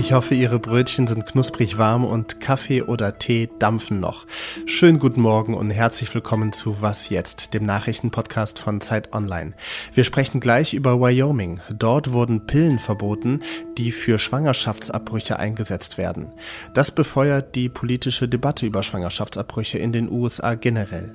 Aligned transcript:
Ich 0.00 0.14
hoffe, 0.14 0.34
Ihre 0.34 0.58
Brötchen 0.58 1.06
sind 1.06 1.26
knusprig 1.26 1.76
warm 1.76 2.06
und 2.06 2.40
Kaffee 2.40 2.80
oder 2.80 3.18
Tee 3.18 3.50
dampfen 3.58 4.00
noch. 4.00 4.26
Schönen 4.64 4.98
guten 4.98 5.20
Morgen 5.20 5.52
und 5.52 5.68
herzlich 5.68 6.14
willkommen 6.14 6.54
zu 6.54 6.80
Was 6.80 7.10
jetzt, 7.10 7.52
dem 7.52 7.66
Nachrichtenpodcast 7.66 8.58
von 8.58 8.80
Zeit 8.80 9.12
Online. 9.12 9.52
Wir 9.92 10.04
sprechen 10.04 10.40
gleich 10.40 10.72
über 10.72 10.98
Wyoming. 11.02 11.60
Dort 11.70 12.12
wurden 12.12 12.46
Pillen 12.46 12.78
verboten, 12.78 13.40
die 13.76 13.92
für 13.92 14.18
Schwangerschaftsabbrüche 14.18 15.38
eingesetzt 15.38 15.98
werden. 15.98 16.32
Das 16.72 16.90
befeuert 16.90 17.54
die 17.54 17.68
politische 17.68 18.26
Debatte 18.26 18.64
über 18.64 18.82
Schwangerschaftsabbrüche 18.82 19.76
in 19.76 19.92
den 19.92 20.10
USA 20.10 20.54
generell. 20.54 21.14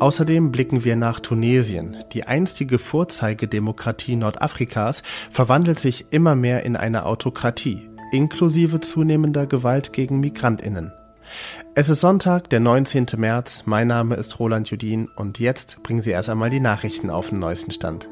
Außerdem 0.00 0.52
blicken 0.52 0.84
wir 0.84 0.96
nach 0.96 1.20
Tunesien. 1.20 1.98
Die 2.14 2.24
einstige 2.24 2.78
Vorzeigedemokratie 2.78 4.16
Nordafrikas 4.16 5.02
verwandelt 5.30 5.78
sich 5.78 6.06
immer 6.08 6.34
mehr 6.34 6.64
in 6.64 6.76
eine 6.76 7.04
Autokratie 7.04 7.91
inklusive 8.12 8.80
zunehmender 8.80 9.46
Gewalt 9.46 9.92
gegen 9.92 10.20
Migrantinnen. 10.20 10.92
Es 11.74 11.88
ist 11.88 12.00
Sonntag, 12.00 12.50
der 12.50 12.60
19. 12.60 13.06
März. 13.16 13.62
Mein 13.64 13.88
Name 13.88 14.16
ist 14.16 14.38
Roland 14.38 14.70
Judin 14.70 15.08
und 15.16 15.38
jetzt 15.38 15.82
bringen 15.82 16.02
Sie 16.02 16.10
erst 16.10 16.28
einmal 16.28 16.50
die 16.50 16.60
Nachrichten 16.60 17.08
auf 17.08 17.30
den 17.30 17.38
neuesten 17.38 17.70
Stand. 17.70 18.08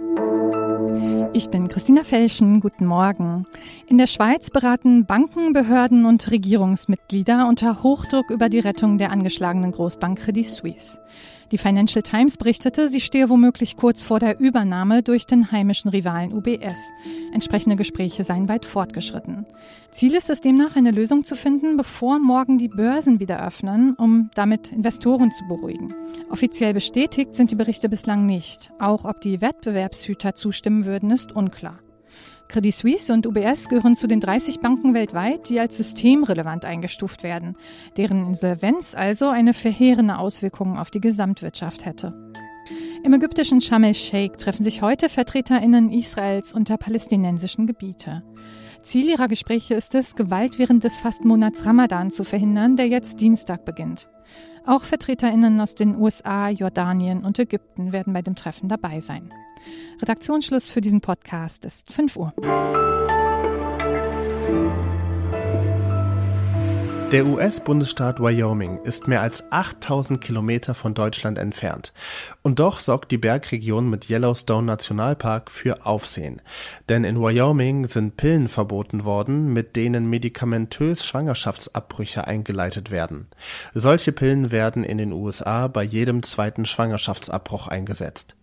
Ich 1.32 1.48
bin 1.50 1.68
Christina 1.68 2.02
Felschen. 2.02 2.60
Guten 2.60 2.86
Morgen. 2.86 3.46
In 3.86 3.98
der 3.98 4.06
Schweiz 4.06 4.50
beraten 4.50 5.04
Banken, 5.04 5.52
Behörden 5.52 6.06
und 6.06 6.30
Regierungsmitglieder 6.30 7.46
unter 7.46 7.82
Hochdruck 7.82 8.30
über 8.30 8.48
die 8.48 8.58
Rettung 8.58 8.98
der 8.98 9.12
angeschlagenen 9.12 9.72
Großbank 9.72 10.18
Credit 10.18 10.46
Suisse. 10.46 10.98
Die 11.52 11.58
Financial 11.58 12.02
Times 12.02 12.36
berichtete, 12.36 12.88
sie 12.88 13.00
stehe 13.00 13.28
womöglich 13.28 13.76
kurz 13.76 14.04
vor 14.04 14.20
der 14.20 14.38
Übernahme 14.38 15.02
durch 15.02 15.26
den 15.26 15.50
heimischen 15.50 15.90
Rivalen 15.90 16.32
UBS. 16.32 16.78
Entsprechende 17.32 17.74
Gespräche 17.74 18.22
seien 18.22 18.48
weit 18.48 18.64
fortgeschritten. 18.64 19.46
Ziel 19.90 20.14
ist 20.14 20.30
es 20.30 20.40
demnach, 20.40 20.76
eine 20.76 20.92
Lösung 20.92 21.24
zu 21.24 21.34
finden, 21.34 21.76
bevor 21.76 22.20
morgen 22.20 22.56
die 22.56 22.68
Börsen 22.68 23.18
wieder 23.18 23.44
öffnen, 23.44 23.94
um 23.94 24.30
damit 24.34 24.70
Investoren 24.70 25.32
zu 25.32 25.44
beruhigen. 25.48 25.92
Offiziell 26.30 26.72
bestätigt 26.72 27.34
sind 27.34 27.50
die 27.50 27.56
Berichte 27.56 27.88
bislang 27.88 28.26
nicht. 28.26 28.70
Auch 28.78 29.04
ob 29.04 29.20
die 29.20 29.40
Wettbewerbshüter 29.40 30.36
zustimmen 30.36 30.84
würden, 30.84 31.10
ist 31.10 31.32
unklar. 31.32 31.80
Credit 32.50 32.74
Suisse 32.74 33.12
und 33.12 33.28
UBS 33.28 33.68
gehören 33.68 33.94
zu 33.94 34.08
den 34.08 34.18
30 34.18 34.58
Banken 34.58 34.92
weltweit, 34.92 35.48
die 35.48 35.60
als 35.60 35.76
systemrelevant 35.76 36.64
eingestuft 36.64 37.22
werden, 37.22 37.56
deren 37.96 38.26
Insolvenz 38.26 38.96
also 38.96 39.28
eine 39.28 39.54
verheerende 39.54 40.18
Auswirkung 40.18 40.76
auf 40.76 40.90
die 40.90 41.00
Gesamtwirtschaft 41.00 41.86
hätte. 41.86 42.12
Im 43.04 43.14
ägyptischen 43.14 43.60
Sharm 43.60 43.84
el-Sheikh 43.84 44.36
treffen 44.36 44.64
sich 44.64 44.82
heute 44.82 45.08
VertreterInnen 45.08 45.92
Israels 45.92 46.52
und 46.52 46.68
der 46.68 46.76
palästinensischen 46.76 47.68
Gebiete. 47.68 48.24
Ziel 48.82 49.08
ihrer 49.08 49.28
Gespräche 49.28 49.74
ist 49.74 49.94
es, 49.94 50.16
Gewalt 50.16 50.58
während 50.58 50.82
des 50.82 50.98
Fastenmonats 50.98 51.64
Ramadan 51.64 52.10
zu 52.10 52.24
verhindern, 52.24 52.74
der 52.74 52.88
jetzt 52.88 53.20
Dienstag 53.20 53.64
beginnt. 53.64 54.08
Auch 54.70 54.84
VertreterInnen 54.84 55.60
aus 55.60 55.74
den 55.74 55.96
USA, 55.96 56.48
Jordanien 56.48 57.24
und 57.24 57.40
Ägypten 57.40 57.90
werden 57.90 58.12
bei 58.12 58.22
dem 58.22 58.36
Treffen 58.36 58.68
dabei 58.68 59.00
sein. 59.00 59.28
Redaktionsschluss 60.00 60.70
für 60.70 60.80
diesen 60.80 61.00
Podcast 61.00 61.64
ist 61.64 61.92
5 61.92 62.16
Uhr. 62.16 62.99
Der 67.12 67.26
US-Bundesstaat 67.26 68.20
Wyoming 68.20 68.78
ist 68.84 69.08
mehr 69.08 69.20
als 69.20 69.50
8000 69.50 70.20
Kilometer 70.20 70.74
von 70.74 70.94
Deutschland 70.94 71.38
entfernt. 71.38 71.92
Und 72.42 72.60
doch 72.60 72.78
sorgt 72.78 73.10
die 73.10 73.18
Bergregion 73.18 73.90
mit 73.90 74.08
Yellowstone 74.08 74.64
Nationalpark 74.64 75.50
für 75.50 75.86
Aufsehen. 75.86 76.40
Denn 76.88 77.02
in 77.02 77.20
Wyoming 77.20 77.88
sind 77.88 78.16
Pillen 78.16 78.46
verboten 78.46 79.02
worden, 79.02 79.52
mit 79.52 79.74
denen 79.74 80.08
medikamentös 80.08 81.04
Schwangerschaftsabbrüche 81.04 82.28
eingeleitet 82.28 82.92
werden. 82.92 83.26
Solche 83.74 84.12
Pillen 84.12 84.52
werden 84.52 84.84
in 84.84 84.98
den 84.98 85.12
USA 85.12 85.66
bei 85.66 85.82
jedem 85.82 86.22
zweiten 86.22 86.64
Schwangerschaftsabbruch 86.64 87.66
eingesetzt. 87.66 88.36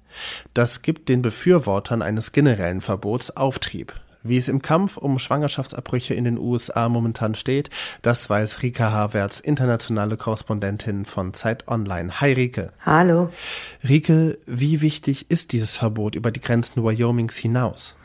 Das 0.53 0.81
gibt 0.81 1.07
den 1.07 1.21
Befürwortern 1.21 2.01
eines 2.01 2.33
generellen 2.33 2.81
Verbots 2.81 3.31
Auftrieb. 3.37 3.93
Wie 4.27 4.37
es 4.37 4.49
im 4.49 4.61
Kampf 4.61 4.97
um 4.97 5.19
Schwangerschaftsabbrüche 5.19 6.13
in 6.13 6.25
den 6.25 6.37
USA 6.37 6.89
momentan 6.89 7.33
steht, 7.33 7.69
das 8.01 8.29
weiß 8.29 8.61
Rika 8.61 8.91
Havertz, 8.91 9.39
internationale 9.39 10.17
Korrespondentin 10.17 11.05
von 11.05 11.33
Zeit 11.33 11.67
Online. 11.69 12.19
Hi 12.19 12.33
Rike. 12.33 12.73
Hallo. 12.85 13.29
Rike, 13.87 14.37
wie 14.45 14.81
wichtig 14.81 15.31
ist 15.31 15.53
dieses 15.53 15.77
Verbot 15.77 16.15
über 16.15 16.31
die 16.31 16.41
Grenzen 16.41 16.83
Wyomings 16.83 17.37
hinaus? 17.37 17.95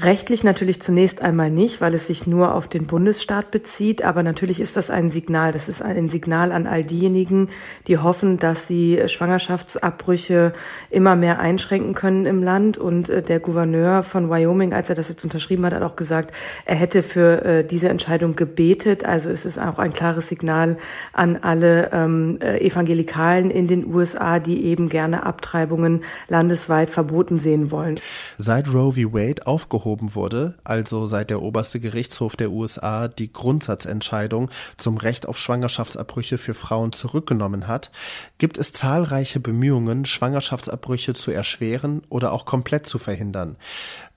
Rechtlich 0.00 0.42
natürlich 0.42 0.80
zunächst 0.80 1.20
einmal 1.20 1.50
nicht, 1.50 1.82
weil 1.82 1.92
es 1.92 2.06
sich 2.06 2.26
nur 2.26 2.54
auf 2.54 2.66
den 2.66 2.86
Bundesstaat 2.86 3.50
bezieht. 3.50 4.02
Aber 4.02 4.22
natürlich 4.22 4.58
ist 4.58 4.74
das 4.74 4.88
ein 4.88 5.10
Signal. 5.10 5.52
Das 5.52 5.68
ist 5.68 5.82
ein 5.82 6.08
Signal 6.08 6.50
an 6.50 6.66
all 6.66 6.82
diejenigen, 6.82 7.50
die 7.86 7.98
hoffen, 7.98 8.38
dass 8.38 8.66
sie 8.66 9.02
Schwangerschaftsabbrüche 9.06 10.54
immer 10.88 11.14
mehr 11.14 11.40
einschränken 11.40 11.92
können 11.92 12.24
im 12.24 12.42
Land. 12.42 12.78
Und 12.78 13.10
äh, 13.10 13.20
der 13.20 13.38
Gouverneur 13.38 14.02
von 14.02 14.30
Wyoming, 14.30 14.72
als 14.72 14.88
er 14.88 14.94
das 14.94 15.10
jetzt 15.10 15.24
unterschrieben 15.24 15.66
hat, 15.66 15.74
hat 15.74 15.82
auch 15.82 15.96
gesagt, 15.96 16.32
er 16.64 16.76
hätte 16.76 17.02
für 17.02 17.44
äh, 17.44 17.62
diese 17.62 17.90
Entscheidung 17.90 18.34
gebetet. 18.34 19.04
Also 19.04 19.28
es 19.28 19.44
ist 19.44 19.58
auch 19.58 19.78
ein 19.78 19.92
klares 19.92 20.26
Signal 20.26 20.78
an 21.12 21.36
alle 21.36 21.90
ähm, 21.92 22.38
äh, 22.40 22.66
Evangelikalen 22.66 23.50
in 23.50 23.66
den 23.66 23.84
USA, 23.94 24.38
die 24.38 24.64
eben 24.64 24.88
gerne 24.88 25.26
Abtreibungen 25.26 26.02
landesweit 26.28 26.88
verboten 26.88 27.38
sehen 27.38 27.70
wollen. 27.70 28.00
Seit 28.38 28.72
Roe 28.72 28.92
v. 28.92 29.12
Wade 29.12 29.46
aufgehoben 29.46 29.81
aufgehoben 29.82 30.14
wurde, 30.14 30.54
also 30.64 31.06
seit 31.06 31.30
der 31.30 31.42
oberste 31.42 31.80
Gerichtshof 31.80 32.36
der 32.36 32.50
USA 32.50 33.08
die 33.08 33.32
Grundsatzentscheidung 33.32 34.50
zum 34.76 34.96
Recht 34.96 35.26
auf 35.28 35.38
Schwangerschaftsabbrüche 35.38 36.38
für 36.38 36.54
Frauen 36.54 36.92
zurückgenommen 36.92 37.66
hat, 37.66 37.90
gibt 38.38 38.58
es 38.58 38.72
zahlreiche 38.72 39.40
Bemühungen, 39.40 40.04
Schwangerschaftsabbrüche 40.04 41.14
zu 41.14 41.30
erschweren 41.30 42.02
oder 42.08 42.32
auch 42.32 42.46
komplett 42.46 42.86
zu 42.86 42.98
verhindern. 42.98 43.56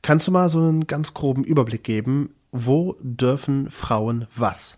Kannst 0.02 0.28
du 0.28 0.32
mal 0.32 0.50
so 0.50 0.60
einen 0.60 0.88
ganz 0.88 1.14
groben 1.14 1.44
Überblick 1.44 1.84
geben, 1.84 2.30
wo 2.52 2.96
dürfen 3.02 3.70
Frauen 3.72 4.28
was? 4.36 4.78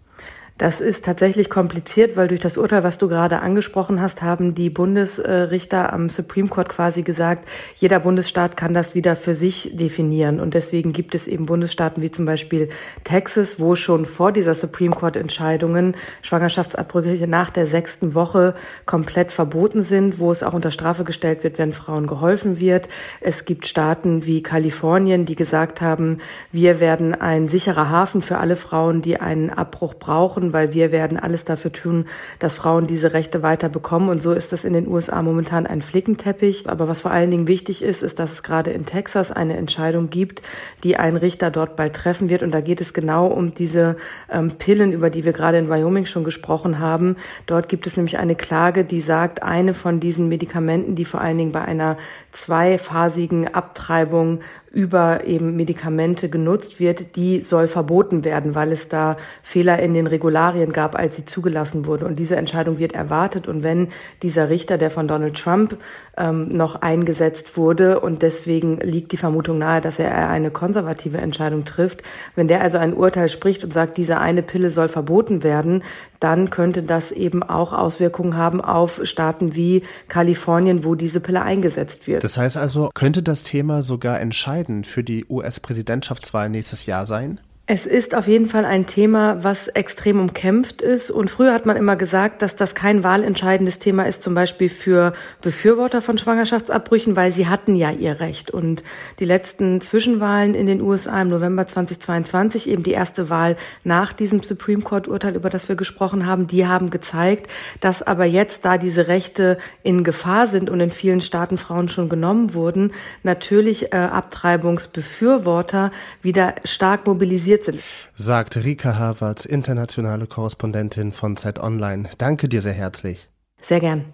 Das 0.57 0.81
ist 0.81 1.06
tatsächlich 1.06 1.51
kompliziert, 1.51 2.18
weil 2.18 2.28
durch 2.28 2.40
das 2.40 2.57
Urteil, 2.57 2.84
was 2.84 2.97
du 2.97 3.07
gerade 3.07 3.41
angesprochen 3.41 4.01
hast, 4.01 4.23
haben 4.23 4.56
die 4.56 4.72
Bundesrichter 4.72 5.94
am 5.94 6.09
Supreme 6.09 6.47
Court 6.47 6.69
quasi 6.69 7.03
gesagt, 7.03 7.47
jeder 7.75 8.00
Bundesstaat 8.00 8.57
kann 8.57 8.73
das 8.73 8.95
wieder 8.95 9.16
für 9.16 9.35
sich 9.35 9.75
definieren. 9.75 10.40
Und 10.40 10.56
deswegen 10.56 10.94
gibt 10.94 11.13
es 11.13 11.28
eben 11.28 11.45
Bundesstaaten 11.45 12.01
wie 12.01 12.09
zum 12.09 12.25
Beispiel 12.25 12.69
Texas, 13.03 13.59
wo 13.59 13.75
schon 13.75 14.06
vor 14.06 14.31
dieser 14.31 14.56
Supreme 14.56 14.95
Court 14.95 15.16
Entscheidungen 15.16 15.95
Schwangerschaftsabbrüche 16.23 17.28
nach 17.28 17.51
der 17.51 17.68
sechsten 17.68 18.16
Woche 18.16 18.56
komplett 18.88 19.31
verboten 19.31 19.84
sind, 19.84 20.18
wo 20.18 20.31
es 20.31 20.41
auch 20.41 20.53
unter 20.53 20.72
Strafe 20.72 21.03
gestellt 21.03 21.44
wird, 21.44 21.59
wenn 21.59 21.72
Frauen 21.72 22.07
geholfen 22.07 22.59
wird. 22.59 22.89
Es 23.22 23.45
gibt 23.45 23.68
Staaten 23.68 24.25
wie 24.25 24.41
Kalifornien, 24.41 25.28
die 25.28 25.35
gesagt 25.35 25.81
haben, 25.81 26.18
wir 26.51 26.79
werden 26.79 27.13
ein 27.13 27.47
sicherer 27.47 27.91
Hafen 27.91 28.24
für 28.24 28.39
alle 28.39 28.56
Frauen, 28.56 29.03
die 29.03 29.19
einen 29.19 29.51
Abbruch 29.51 29.94
brauchen 29.94 30.47
machen, 30.47 30.53
weil 30.53 30.74
wir 30.74 30.91
werden 30.91 31.19
alles 31.19 31.44
dafür 31.44 31.72
tun, 31.72 32.06
dass 32.40 32.56
Frauen 32.56 32.88
diese 32.88 33.13
Rechte 33.13 33.44
weiter 33.44 33.69
bekommen. 33.69 34.09
Und 34.09 34.22
so 34.22 34.34
ist 34.34 34.52
das 34.52 34.63
in 34.63 34.74
den 34.74 34.88
USA 34.88 35.22
momentan 35.22 35.68
ein 35.68 35.81
Flickenteppich. 35.81 36.69
Aber 36.69 36.88
was 36.88 37.02
vor 37.02 37.12
allen 37.12 37.31
Dingen 37.31 37.47
wichtig 37.47 37.81
ist, 37.81 38.03
ist, 38.03 38.19
dass 38.19 38.34
es 38.34 38.44
gerade 38.44 38.72
in 38.72 38.86
Texas 38.86 39.31
eine 39.31 39.57
Entscheidung 39.57 40.09
gibt, 40.09 40.41
die 40.84 40.97
ein 40.97 41.18
Richter 41.18 41.52
dort 41.52 41.75
bald 41.75 41.94
treffen 41.94 42.30
wird. 42.30 42.44
Und 42.44 42.52
da 42.52 42.62
geht 42.62 42.81
es 42.81 42.94
genau 42.94 43.28
um 43.28 43.53
diese 43.53 43.97
ähm, 44.31 44.52
Pillen, 44.57 44.91
über 44.91 45.09
die 45.09 45.24
wir 45.24 45.34
gerade 45.34 45.57
in 45.57 45.69
Wyoming 45.69 46.06
schon 46.06 46.24
gesprochen 46.24 46.80
haben. 46.80 47.18
Dort 47.46 47.69
gibt 47.69 47.88
es 47.88 47.97
nämlich 47.97 48.18
eine 48.18 48.36
Klage, 48.36 48.84
die 48.84 49.02
sagt, 49.02 49.44
eine 49.44 49.74
von 49.74 50.00
diesen 50.00 50.28
Medikamenten, 50.28 50.96
die 50.96 51.06
vor 51.06 51.22
allen 51.22 51.38
Dingen 51.38 51.52
bei 51.52 51.62
einer 51.62 51.97
zweiphasigen 52.31 53.53
Abtreibung 53.53 54.41
über 54.72 55.25
eben 55.25 55.56
Medikamente 55.56 56.30
genutzt 56.30 56.80
wird, 56.80 57.16
die 57.16 57.42
soll 57.42 57.68
verboten 57.68 58.24
werden, 58.24 58.54
weil 58.54 58.72
es 58.72 58.90
da 58.90 59.18
Fehler 59.42 59.80
in 59.80 59.94
den 59.94 60.08
Regularien 60.08 60.74
gab, 60.74 60.98
als 60.98 61.16
sie 61.16 61.25
zugelassen 61.25 61.86
wurde. 61.86 62.06
Und 62.06 62.18
diese 62.18 62.36
Entscheidung 62.36 62.78
wird 62.78 62.94
erwartet. 62.94 63.48
Und 63.48 63.64
wenn 63.64 63.90
dieser 64.22 64.50
Richter, 64.50 64.78
der 64.78 64.92
von 64.92 65.08
Donald 65.08 65.38
Trump 65.38 65.78
ähm, 66.18 66.50
noch 66.50 66.81
eingesetzt 66.81 67.58
wurde 67.58 68.00
und 68.00 68.22
deswegen 68.22 68.78
liegt 68.78 69.12
die 69.12 69.18
Vermutung 69.18 69.60
nahe, 69.60 69.81
dass 69.81 70.00
er 70.00 70.30
eine 70.30 70.52
konservative 70.52 71.18
Entscheidung 71.18 71.63
trifft, 71.63 72.04
wenn 72.36 72.48
der 72.48 72.62
also 72.62 72.78
ein 72.78 72.94
Urteil 72.94 73.30
spricht 73.30 73.63
und 73.63 73.74
sagt, 73.74 73.98
diese 73.98 74.18
eine 74.18 74.42
Pille 74.42 74.72
soll 74.72 74.90
verboten 74.90 75.44
werden, 75.44 75.84
dann 76.20 76.50
könnte 76.50 76.81
das 76.81 77.12
eben 77.12 77.44
auch 77.44 77.74
Auswirkungen 77.74 78.36
haben 78.36 78.60
auf 78.60 79.02
Staaten 79.04 79.56
wie 79.56 79.84
Kalifornien, 80.08 80.84
wo 80.84 80.96
diese 80.96 81.20
Pille 81.20 81.44
eingesetzt 81.44 82.08
wird. 82.08 82.24
Das 82.24 82.38
heißt 82.38 82.58
also, 82.58 82.90
könnte 82.96 83.22
das 83.22 83.44
Thema 83.44 83.81
sogar 83.84 84.20
entscheidend 84.57 84.88
für 84.88 85.04
die 85.04 85.25
US-Präsidentschaftswahl 85.30 86.50
nächstes 86.50 86.86
Jahr 86.86 87.06
sein? 87.06 87.39
Es 87.69 87.86
ist 87.86 88.16
auf 88.16 88.30
jeden 88.30 88.46
Fall 88.46 88.64
ein 88.64 88.88
Thema, 88.88 89.44
was 89.44 89.68
extrem 89.68 90.22
umkämpft 90.22 90.81
ist. 90.81 91.12
Und 91.12 91.30
früher 91.30 91.54
hat 91.54 91.66
man 91.66 91.75
immer 91.75 91.98
gesagt, 91.98 92.42
dass 92.42 92.56
das 92.56 92.75
kein 92.75 93.04
wahlentscheidendes 93.04 93.78
Thema 93.78 94.04
ist, 94.04 94.24
zum 94.24 94.34
Beispiel 94.36 94.69
für 94.69 95.12
Befürworter 95.42 96.02
von 96.02 96.18
Schwangerschaftsabbrüchen, 96.18 97.18
weil 97.18 97.34
sie 97.34 97.48
hatten 97.48 97.75
ja 97.75 97.92
ihr 97.92 98.22
Recht. 98.22 98.52
Und 98.52 98.84
die 99.19 99.25
letzten 99.25 99.81
Zwischenwahlen 99.81 100.56
in 100.56 100.66
den 100.66 100.80
USA 100.80 101.22
im 101.22 101.28
November 101.28 101.68
2022, 101.68 102.69
eben 102.69 102.84
die 102.84 102.92
erste 102.92 103.30
Wahl 103.30 103.58
nach 103.84 104.13
diesem 104.13 104.44
Supreme 104.44 104.81
Court-Urteil, 104.81 105.36
über 105.36 105.50
das 105.50 105.68
wir 105.68 105.75
gesprochen 105.75 106.25
haben, 106.25 106.48
die 106.48 106.66
haben 106.66 106.90
gezeigt, 106.90 107.52
dass 107.81 108.02
aber 108.02 108.24
jetzt, 108.24 108.63
da 108.63 108.78
diese 108.78 109.10
Rechte 109.10 109.58
in 109.84 110.06
Gefahr 110.06 110.48
sind 110.48 110.70
und 110.70 110.80
in 110.80 110.92
vielen 110.92 111.20
Staaten 111.20 111.58
Frauen 111.58 111.90
schon 111.90 112.08
genommen 112.08 112.54
wurden, 112.54 112.94
natürlich 113.24 113.92
äh, 113.92 113.98
Abtreibungsbefürworter 113.98 115.92
wieder 116.22 116.56
stark 116.63 117.06
mobilisiert 117.06 117.56
sind. 117.63 117.81
Sagt 118.15 118.57
Rika 118.57 118.98
Havertz, 118.98 119.45
internationale 119.45 120.27
Korrespondentin 120.27 121.12
von 121.12 121.38
Zeit 121.38 121.59
Online. 121.59 122.09
Danke 122.18 122.50
dir 122.50 122.62
sehr 122.62 122.74
herzlich. 122.74 123.30
Sehr 123.68 123.80
gern. 123.80 124.13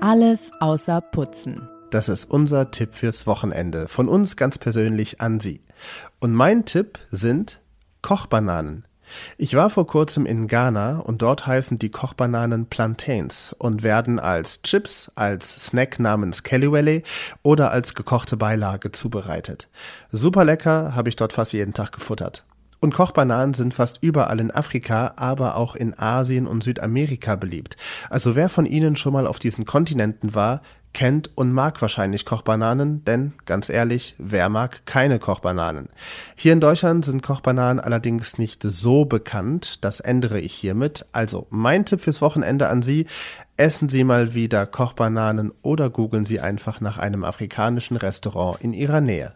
Alles 0.00 0.50
außer 0.60 1.00
Putzen. 1.00 1.68
Das 1.90 2.08
ist 2.08 2.24
unser 2.24 2.70
Tipp 2.70 2.94
fürs 2.94 3.26
Wochenende. 3.26 3.86
Von 3.86 4.08
uns 4.08 4.36
ganz 4.36 4.58
persönlich 4.58 5.20
an 5.20 5.40
Sie. 5.40 5.60
Und 6.20 6.32
mein 6.32 6.64
Tipp 6.64 6.98
sind 7.10 7.60
Kochbananen. 8.00 8.86
Ich 9.36 9.54
war 9.54 9.70
vor 9.70 9.86
kurzem 9.86 10.26
in 10.26 10.48
Ghana 10.48 10.98
und 10.98 11.22
dort 11.22 11.46
heißen 11.46 11.78
die 11.78 11.90
Kochbananen 11.90 12.66
Plantains 12.66 13.54
und 13.58 13.82
werden 13.82 14.18
als 14.18 14.62
Chips, 14.62 15.10
als 15.14 15.52
Snack 15.66 15.98
namens 15.98 16.42
Kellywelly 16.42 17.02
oder 17.42 17.70
als 17.70 17.94
gekochte 17.94 18.36
Beilage 18.36 18.92
zubereitet. 18.92 19.68
Super 20.10 20.44
lecker, 20.44 20.94
habe 20.94 21.08
ich 21.08 21.16
dort 21.16 21.32
fast 21.32 21.52
jeden 21.52 21.74
Tag 21.74 21.92
gefuttert. 21.92 22.44
Und 22.82 22.92
Kochbananen 22.92 23.54
sind 23.54 23.74
fast 23.74 23.98
überall 24.02 24.40
in 24.40 24.50
Afrika, 24.50 25.14
aber 25.14 25.54
auch 25.54 25.76
in 25.76 25.96
Asien 25.96 26.48
und 26.48 26.64
Südamerika 26.64 27.36
beliebt. 27.36 27.76
Also 28.10 28.34
wer 28.34 28.48
von 28.48 28.66
Ihnen 28.66 28.96
schon 28.96 29.12
mal 29.12 29.28
auf 29.28 29.38
diesen 29.38 29.64
Kontinenten 29.64 30.34
war, 30.34 30.62
kennt 30.92 31.30
und 31.36 31.52
mag 31.52 31.80
wahrscheinlich 31.80 32.24
Kochbananen, 32.24 33.04
denn 33.04 33.32
ganz 33.46 33.68
ehrlich, 33.68 34.14
wer 34.18 34.48
mag 34.48 34.86
keine 34.86 35.18
Kochbananen? 35.18 35.88
Hier 36.36 36.52
in 36.52 36.60
Deutschland 36.60 37.04
sind 37.04 37.22
Kochbananen 37.22 37.80
allerdings 37.80 38.38
nicht 38.38 38.62
so 38.62 39.04
bekannt, 39.04 39.84
das 39.84 40.00
ändere 40.00 40.40
ich 40.40 40.54
hiermit. 40.54 41.06
Also 41.12 41.46
mein 41.50 41.84
Tipp 41.84 42.00
fürs 42.00 42.20
Wochenende 42.20 42.68
an 42.68 42.82
Sie, 42.82 43.06
essen 43.56 43.88
Sie 43.88 44.04
mal 44.04 44.34
wieder 44.34 44.66
Kochbananen 44.66 45.52
oder 45.62 45.90
googeln 45.90 46.24
Sie 46.24 46.40
einfach 46.40 46.80
nach 46.80 46.98
einem 46.98 47.24
afrikanischen 47.24 47.96
Restaurant 47.96 48.60
in 48.60 48.72
Ihrer 48.72 49.00
Nähe. 49.00 49.34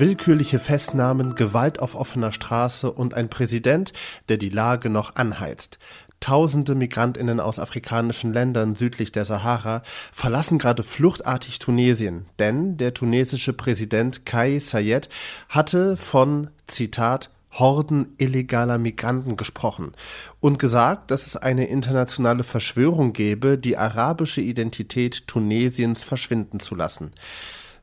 Willkürliche 0.00 0.58
Festnahmen, 0.58 1.34
Gewalt 1.34 1.80
auf 1.80 1.94
offener 1.94 2.32
Straße 2.32 2.90
und 2.90 3.14
ein 3.14 3.28
Präsident, 3.28 3.92
der 4.28 4.38
die 4.38 4.48
Lage 4.48 4.90
noch 4.90 5.14
anheizt. 5.14 5.78
Tausende 6.20 6.74
Migrantinnen 6.74 7.40
aus 7.40 7.58
afrikanischen 7.58 8.32
Ländern 8.32 8.74
südlich 8.74 9.12
der 9.12 9.24
Sahara 9.24 9.82
verlassen 10.12 10.58
gerade 10.58 10.82
fluchtartig 10.82 11.58
Tunesien, 11.58 12.26
denn 12.38 12.76
der 12.76 12.92
tunesische 12.92 13.52
Präsident 13.52 14.26
Kai 14.26 14.58
Sayed 14.58 15.08
hatte 15.48 15.96
von, 15.96 16.50
Zitat, 16.66 17.30
Horden 17.52 18.14
illegaler 18.18 18.78
Migranten 18.78 19.36
gesprochen 19.36 19.92
und 20.38 20.58
gesagt, 20.58 21.10
dass 21.10 21.26
es 21.26 21.36
eine 21.36 21.66
internationale 21.66 22.44
Verschwörung 22.44 23.12
gäbe, 23.12 23.58
die 23.58 23.76
arabische 23.76 24.40
Identität 24.40 25.26
Tunesiens 25.26 26.04
verschwinden 26.04 26.60
zu 26.60 26.74
lassen. 26.74 27.12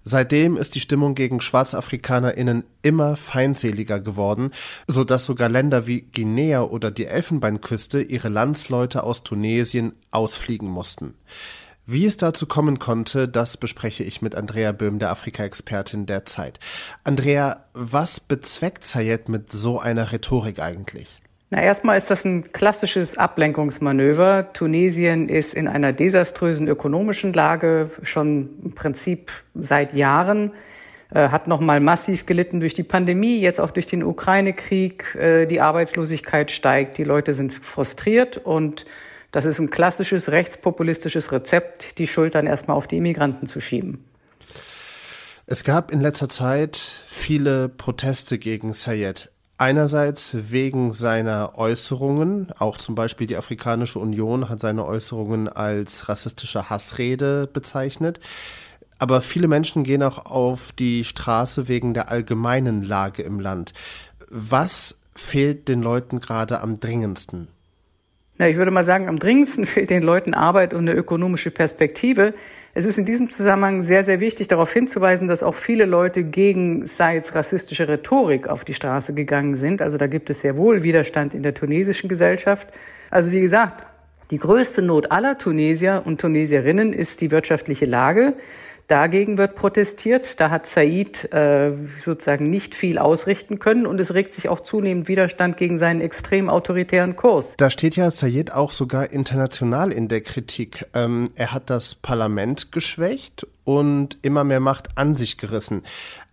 Seitdem 0.08 0.56
ist 0.56 0.74
die 0.76 0.80
Stimmung 0.80 1.16
gegen 1.16 1.42
SchwarzafrikanerInnen 1.42 2.64
immer 2.82 3.18
feindseliger 3.18 4.00
geworden, 4.00 4.52
so 4.88 5.04
dass 5.04 5.26
sogar 5.26 5.50
Länder 5.50 5.86
wie 5.86 6.02
Guinea 6.02 6.62
oder 6.62 6.92
die 6.92 7.08
Elfenbeinküste 7.08 8.02
ihre 8.02 8.30
Landsleute 8.30 9.04
aus 9.04 9.24
Tunesien 9.24 9.92
ausfliegen 10.10 10.70
mussten. 10.70 11.16
Wie 11.86 12.06
es 12.06 12.16
dazu 12.16 12.46
kommen 12.46 12.80
konnte, 12.80 13.28
das 13.28 13.58
bespreche 13.58 14.06
ich 14.06 14.22
mit 14.22 14.34
Andrea 14.34 14.72
Böhm, 14.72 14.98
der 14.98 15.12
Afrika-Expertin 15.12 16.06
der 16.06 16.24
Zeit. 16.26 16.62
Andrea, 17.04 17.66
was 17.74 18.22
bezweckt 18.22 18.86
Zayed 18.86 19.28
mit 19.28 19.52
so 19.52 19.78
einer 19.78 20.14
Rhetorik 20.14 20.60
eigentlich? 20.60 21.20
Na, 21.50 21.62
erstmal 21.62 21.98
ist 21.98 22.10
das 22.10 22.26
ein 22.26 22.52
klassisches 22.52 23.18
Ablenkungsmanöver. 23.18 24.52
Tunesien 24.52 25.30
ist 25.30 25.54
in 25.54 25.70
einer 25.70 25.94
desaströsen 25.94 26.68
ökonomischen 26.68 27.32
Lage 27.32 27.90
schon 28.04 28.50
im 28.64 28.76
Prinzip 28.76 29.32
seit 29.54 29.94
Jahren, 29.94 30.52
äh, 31.14 31.30
hat 31.30 31.48
nochmal 31.48 31.80
massiv 31.80 32.26
gelitten 32.26 32.60
durch 32.60 32.74
die 32.74 32.84
Pandemie, 32.84 33.40
jetzt 33.40 33.62
auch 33.62 33.72
durch 33.72 33.86
den 33.86 34.04
Ukraine-Krieg. 34.04 35.16
Äh, 35.16 35.46
die 35.46 35.62
Arbeitslosigkeit 35.62 36.52
steigt, 36.52 36.98
die 36.98 37.06
Leute 37.06 37.34
sind 37.34 37.54
frustriert 37.54 38.38
und 38.38 38.86
das 39.32 39.46
ist 39.46 39.60
ein 39.60 39.70
klassisches 39.70 40.30
rechtspopulistisches 40.30 41.32
Rezept, 41.32 41.98
die 41.98 42.08
Schultern 42.08 42.46
erstmal 42.46 42.76
auf 42.76 42.88
die 42.88 42.98
Immigranten 42.98 43.48
zu 43.48 43.62
schieben. 43.62 44.04
Es 45.46 45.64
gab 45.64 45.94
in 45.94 46.02
letzter 46.02 46.28
Zeit 46.28 46.76
viele 47.08 47.70
Proteste 47.70 48.38
gegen 48.38 48.74
Sayed. 48.74 49.32
Einerseits 49.60 50.52
wegen 50.52 50.94
seiner 50.94 51.58
Äußerungen, 51.58 52.52
auch 52.60 52.78
zum 52.78 52.94
Beispiel 52.94 53.26
die 53.26 53.38
Afrikanische 53.38 53.98
Union 53.98 54.50
hat 54.50 54.60
seine 54.60 54.86
Äußerungen 54.86 55.50
als 55.50 56.10
rassistische 56.10 56.70
Hassrede 56.70 57.50
bezeichnet. 57.52 58.20
Aber 59.00 59.22
viele 59.22 59.48
Menschen 59.48 59.84
gehen 59.84 60.04
auch 60.04 60.28
auf 60.28 60.72
die 60.74 61.04
Straße 61.04 61.68
wegen 61.68 61.96
der 61.96 62.12
allgemeinen 62.12 62.84
Lage 62.84 63.24
im 63.24 63.40
Land. 63.40 63.74
Was 64.30 65.00
fehlt 65.16 65.68
den 65.68 65.82
Leuten 65.82 66.20
gerade 66.20 66.62
am 66.62 66.80
dringendsten? 66.80 67.48
Na, 68.38 68.48
ich 68.48 68.58
würde 68.58 68.70
mal 68.70 68.84
sagen, 68.84 69.10
am 69.10 69.18
dringendsten 69.18 69.66
fehlt 69.68 69.90
den 69.90 70.04
Leuten 70.04 70.36
Arbeit 70.36 70.76
und 70.76 70.88
eine 70.88 70.94
ökonomische 70.94 71.50
Perspektive. 71.50 72.36
Es 72.78 72.86
ist 72.86 73.00
in 73.00 73.06
diesem 73.06 73.32
Zusammenhang 73.32 73.82
sehr, 73.82 74.04
sehr 74.04 74.20
wichtig, 74.20 74.50
darauf 74.50 74.72
hinzuweisen, 74.72 75.28
dass 75.28 75.42
auch 75.42 75.56
viele 75.56 75.86
Leute 75.86 76.22
gegen 76.22 76.86
Saids 76.86 77.34
rassistische 77.34 77.88
Rhetorik 77.88 78.48
auf 78.48 78.66
die 78.66 78.76
Straße 78.76 79.16
gegangen 79.16 79.56
sind. 79.56 79.82
Also 79.82 79.98
da 79.98 80.06
gibt 80.06 80.30
es 80.30 80.42
sehr 80.42 80.58
wohl 80.58 80.84
Widerstand 80.84 81.34
in 81.34 81.42
der 81.42 81.56
tunesischen 81.56 82.08
Gesellschaft. 82.08 82.68
Also 83.10 83.32
wie 83.32 83.42
gesagt, 83.42 83.88
die 84.30 84.38
größte 84.38 84.84
Not 84.84 85.12
aller 85.12 85.40
Tunesier 85.40 86.04
und 86.06 86.22
Tunesierinnen 86.22 86.94
ist 86.94 87.22
die 87.22 87.32
wirtschaftliche 87.32 87.86
Lage. 87.86 88.36
Dagegen 88.88 89.38
wird 89.38 89.56
protestiert. 89.56 90.40
Da 90.40 90.50
hat 90.50 90.66
Said 90.66 91.32
äh, 91.34 91.72
sozusagen 92.04 92.50
nicht 92.50 92.74
viel 92.74 92.98
ausrichten 92.98 93.60
können 93.60 93.86
und 93.86 94.00
es 94.00 94.14
regt 94.14 94.34
sich 94.34 94.48
auch 94.48 94.62
zunehmend 94.62 95.10
Widerstand 95.10 95.58
gegen 95.58 95.78
seinen 95.78 96.00
extrem 96.00 96.50
autoritären 96.50 97.18
Kurs. 97.18 97.56
Da 97.58 97.70
steht 97.70 97.98
ja 97.98 98.10
Said 98.10 98.54
auch 98.54 98.72
sogar 98.72 99.12
international 99.12 99.92
in 99.92 100.08
der 100.08 100.22
Kritik. 100.22 100.86
Ähm, 100.94 101.30
er 101.36 101.52
hat 101.52 101.70
das 101.70 101.96
Parlament 101.96 102.72
geschwächt 102.72 103.46
und 103.66 104.18
immer 104.22 104.46
mehr 104.46 104.62
Macht 104.62 104.98
an 104.98 105.16
sich 105.16 105.38
gerissen. 105.38 105.84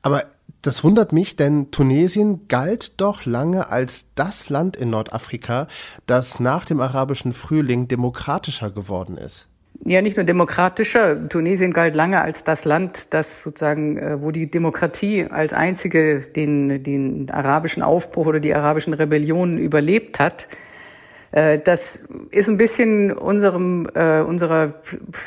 Aber 0.03 0.23
das 0.63 0.85
wundert 0.85 1.13
mich, 1.13 1.35
denn 1.35 1.73
Tunesien 1.73 2.47
galt 2.47 3.01
doch 3.01 3.27
lange 3.27 3.69
als 3.71 4.07
das 4.15 4.49
Land 4.49 4.77
in 4.77 4.91
Nordafrika, 4.91 5.67
das 6.07 6.39
nach 6.39 6.65
dem 6.65 6.81
arabischen 6.81 7.33
Frühling 7.33 7.89
demokratischer 7.89 8.71
geworden 8.71 9.19
ist 9.19 9.49
ja 9.85 10.03
nicht 10.03 10.17
nur 10.17 10.25
demokratischer. 10.25 11.29
Tunesien 11.29 11.73
galt 11.73 11.95
lange 11.95 12.21
als 12.21 12.45
das 12.45 12.65
Land, 12.65 13.09
das 13.11 13.43
sozusagen, 13.43 13.99
äh, 13.99 14.23
wo 14.23 14.31
die 14.31 14.51
Demokratie 14.51 15.27
als 15.29 15.53
einzige 15.53 16.21
den, 16.21 16.83
den 16.83 17.31
arabischen 17.31 17.83
Aufbruch 17.83 18.27
oder 18.27 18.41
die 18.41 18.55
arabischen 18.55 18.95
Rebellionen 18.95 19.59
überlebt 19.59 20.19
hat. 20.19 20.49
Äh, 21.33 21.59
das 21.59 22.05
ist 22.31 22.49
ein 22.49 22.57
bisschen 22.57 23.13
unserem, 23.13 23.89
äh, 23.95 24.21
unserer 24.21 24.75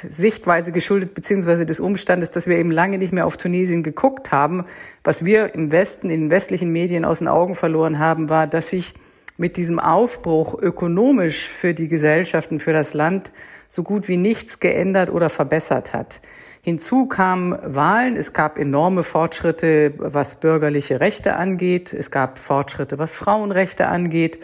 Sichtweise 0.07 0.71
geschuldet, 0.71 1.13
beziehungsweise 1.13 1.65
des 1.65 1.79
Umstandes, 1.79 2.31
dass 2.31 2.47
wir 2.47 2.57
eben 2.57 2.71
lange 2.71 2.97
nicht 2.97 3.13
mehr 3.13 3.25
auf 3.25 3.37
Tunesien 3.37 3.83
geguckt 3.83 4.31
haben. 4.31 4.65
Was 5.03 5.25
wir 5.25 5.53
im 5.53 5.71
Westen, 5.71 6.09
in 6.09 6.21
den 6.21 6.29
westlichen 6.29 6.71
Medien 6.71 7.05
aus 7.05 7.19
den 7.19 7.27
Augen 7.27 7.55
verloren 7.55 7.99
haben, 7.99 8.29
war, 8.29 8.47
dass 8.47 8.69
sich 8.69 8.93
mit 9.37 9.57
diesem 9.57 9.79
Aufbruch 9.79 10.59
ökonomisch 10.59 11.47
für 11.47 11.73
die 11.73 11.87
Gesellschaften, 11.87 12.59
für 12.59 12.73
das 12.73 12.93
Land 12.93 13.31
so 13.69 13.83
gut 13.83 14.07
wie 14.07 14.17
nichts 14.17 14.59
geändert 14.59 15.09
oder 15.09 15.29
verbessert 15.29 15.93
hat. 15.93 16.21
Hinzu 16.61 17.05
kamen 17.05 17.57
Wahlen, 17.63 18.17
es 18.17 18.33
gab 18.33 18.57
enorme 18.57 19.03
Fortschritte, 19.03 19.93
was 19.97 20.39
bürgerliche 20.39 20.99
Rechte 20.99 21.35
angeht, 21.35 21.93
es 21.93 22.11
gab 22.11 22.37
Fortschritte, 22.37 22.99
was 22.99 23.15
Frauenrechte 23.15 23.87
angeht, 23.87 24.39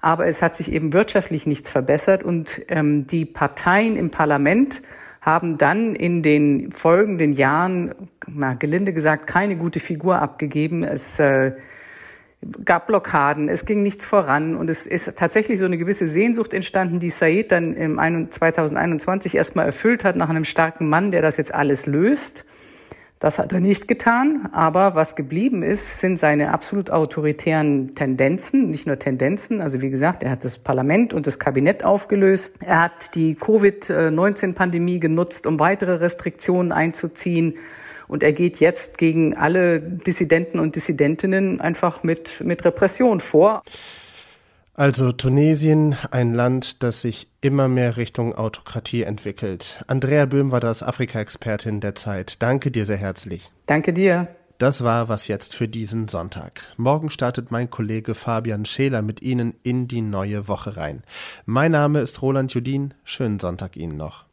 aber 0.00 0.26
es 0.26 0.42
hat 0.42 0.56
sich 0.56 0.72
eben 0.72 0.92
wirtschaftlich 0.92 1.46
nichts 1.46 1.70
verbessert 1.70 2.24
und 2.24 2.62
ähm, 2.68 3.06
die 3.06 3.24
Parteien 3.24 3.96
im 3.96 4.10
Parlament 4.10 4.82
haben 5.20 5.58
dann 5.58 5.94
in 5.94 6.22
den 6.22 6.72
folgenden 6.72 7.34
Jahren, 7.34 7.94
mal 8.26 8.56
gelinde 8.56 8.92
gesagt, 8.92 9.26
keine 9.26 9.56
gute 9.56 9.78
Figur 9.78 10.20
abgegeben. 10.20 10.82
Es 10.82 11.20
äh, 11.20 11.52
gab 12.64 12.86
Blockaden, 12.86 13.48
es 13.48 13.66
ging 13.66 13.82
nichts 13.82 14.06
voran 14.06 14.56
und 14.56 14.70
es 14.70 14.86
ist 14.86 15.14
tatsächlich 15.16 15.58
so 15.58 15.66
eine 15.66 15.76
gewisse 15.76 16.06
Sehnsucht 16.06 16.54
entstanden, 16.54 16.98
die 16.98 17.10
Said 17.10 17.52
dann 17.52 17.74
im 17.74 18.30
2021 18.30 19.34
erstmal 19.34 19.66
erfüllt 19.66 20.04
hat 20.04 20.16
nach 20.16 20.30
einem 20.30 20.44
starken 20.44 20.88
Mann, 20.88 21.10
der 21.10 21.20
das 21.20 21.36
jetzt 21.36 21.52
alles 21.54 21.86
löst. 21.86 22.46
Das 23.18 23.38
hat 23.38 23.52
er 23.52 23.60
nicht 23.60 23.86
getan, 23.86 24.48
aber 24.52 24.94
was 24.94 25.14
geblieben 25.14 25.62
ist, 25.62 26.00
sind 26.00 26.18
seine 26.18 26.54
absolut 26.54 26.90
autoritären 26.90 27.94
Tendenzen, 27.94 28.70
nicht 28.70 28.86
nur 28.86 28.98
Tendenzen, 28.98 29.60
also 29.60 29.82
wie 29.82 29.90
gesagt, 29.90 30.22
er 30.22 30.30
hat 30.30 30.42
das 30.42 30.56
Parlament 30.56 31.12
und 31.12 31.26
das 31.26 31.38
Kabinett 31.38 31.84
aufgelöst, 31.84 32.56
er 32.64 32.84
hat 32.84 33.14
die 33.14 33.34
Covid-19-Pandemie 33.34 35.00
genutzt, 35.00 35.46
um 35.46 35.58
weitere 35.58 35.96
Restriktionen 35.96 36.72
einzuziehen 36.72 37.58
und 38.10 38.24
er 38.24 38.32
geht 38.32 38.58
jetzt 38.58 38.98
gegen 38.98 39.36
alle 39.36 39.80
Dissidenten 39.80 40.58
und 40.58 40.74
Dissidentinnen 40.74 41.60
einfach 41.60 42.02
mit, 42.02 42.40
mit 42.40 42.64
Repression 42.64 43.20
vor. 43.20 43.62
Also 44.74 45.12
Tunesien, 45.12 45.94
ein 46.10 46.34
Land, 46.34 46.82
das 46.82 47.02
sich 47.02 47.28
immer 47.40 47.68
mehr 47.68 47.96
Richtung 47.96 48.34
Autokratie 48.34 49.02
entwickelt. 49.02 49.84
Andrea 49.86 50.26
Böhm 50.26 50.50
war 50.50 50.60
das 50.60 50.82
Afrika-Expertin 50.82 51.80
der 51.80 51.94
Zeit. 51.94 52.42
Danke 52.42 52.70
dir 52.70 52.84
sehr 52.84 52.96
herzlich. 52.96 53.50
Danke 53.66 53.92
dir. 53.92 54.28
Das 54.58 54.82
war 54.82 55.08
was 55.08 55.28
jetzt 55.28 55.54
für 55.54 55.68
diesen 55.68 56.08
Sonntag. 56.08 56.62
Morgen 56.76 57.10
startet 57.10 57.50
mein 57.50 57.70
Kollege 57.70 58.14
Fabian 58.14 58.64
Scheler 58.64 59.02
mit 59.02 59.22
Ihnen 59.22 59.54
in 59.62 59.86
die 59.86 60.02
neue 60.02 60.48
Woche 60.48 60.76
rein. 60.76 61.02
Mein 61.46 61.72
Name 61.72 62.00
ist 62.00 62.20
Roland 62.22 62.52
Judin. 62.52 62.92
Schönen 63.04 63.38
Sonntag 63.38 63.76
Ihnen 63.76 63.96
noch. 63.96 64.24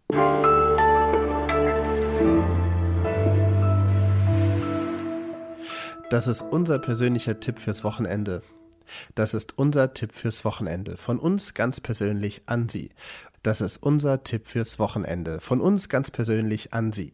Das 6.10 6.30
ist 6.30 6.42
unser 6.42 6.80
persönlicher 6.80 7.42
Tipp 7.42 7.60
fürs 7.60 7.84
Wochenende. 7.84 8.42
Das 9.14 9.34
ist 9.34 9.58
unser 9.58 9.94
Tipp 9.94 10.14
fürs 10.14 10.46
Wochenende. 10.46 10.96
Von 10.96 11.20
uns 11.20 11.54
ganz 11.54 11.82
persönlich 11.82 12.44
an 12.46 12.70
Sie. 12.70 12.92
Das 13.44 13.60
ist 13.60 13.76
unser 13.84 14.24
Tipp 14.24 14.46
fürs 14.48 14.80
Wochenende. 14.80 15.42
Von 15.42 15.60
uns 15.60 15.90
ganz 15.90 16.10
persönlich 16.10 16.74
an 16.74 16.94
Sie. 16.94 17.12